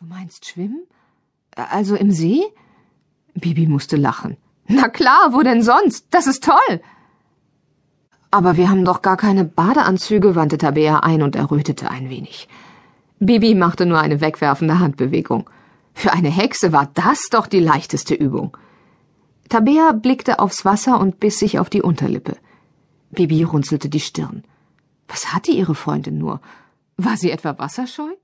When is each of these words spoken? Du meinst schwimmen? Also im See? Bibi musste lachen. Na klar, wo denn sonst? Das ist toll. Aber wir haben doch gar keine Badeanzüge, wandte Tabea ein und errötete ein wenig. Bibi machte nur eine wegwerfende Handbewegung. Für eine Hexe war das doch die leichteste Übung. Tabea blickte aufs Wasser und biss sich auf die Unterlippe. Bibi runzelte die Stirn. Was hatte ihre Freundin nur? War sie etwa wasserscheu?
Du 0.00 0.06
meinst 0.06 0.46
schwimmen? 0.46 0.86
Also 1.54 1.94
im 1.94 2.10
See? 2.10 2.42
Bibi 3.34 3.66
musste 3.66 3.96
lachen. 3.96 4.38
Na 4.66 4.88
klar, 4.88 5.34
wo 5.34 5.42
denn 5.42 5.62
sonst? 5.62 6.06
Das 6.10 6.26
ist 6.26 6.42
toll. 6.42 6.80
Aber 8.30 8.56
wir 8.56 8.70
haben 8.70 8.86
doch 8.86 9.02
gar 9.02 9.18
keine 9.18 9.44
Badeanzüge, 9.44 10.34
wandte 10.34 10.56
Tabea 10.56 11.00
ein 11.00 11.20
und 11.20 11.36
errötete 11.36 11.90
ein 11.90 12.08
wenig. 12.08 12.48
Bibi 13.18 13.54
machte 13.54 13.84
nur 13.84 14.00
eine 14.00 14.22
wegwerfende 14.22 14.78
Handbewegung. 14.78 15.50
Für 15.92 16.14
eine 16.14 16.30
Hexe 16.30 16.72
war 16.72 16.90
das 16.94 17.28
doch 17.30 17.46
die 17.46 17.60
leichteste 17.60 18.14
Übung. 18.14 18.56
Tabea 19.50 19.92
blickte 19.92 20.38
aufs 20.38 20.64
Wasser 20.64 20.98
und 20.98 21.20
biss 21.20 21.38
sich 21.38 21.58
auf 21.58 21.68
die 21.68 21.82
Unterlippe. 21.82 22.38
Bibi 23.10 23.42
runzelte 23.42 23.90
die 23.90 24.00
Stirn. 24.00 24.44
Was 25.08 25.34
hatte 25.34 25.50
ihre 25.50 25.74
Freundin 25.74 26.16
nur? 26.16 26.40
War 26.96 27.18
sie 27.18 27.30
etwa 27.30 27.58
wasserscheu? 27.58 28.14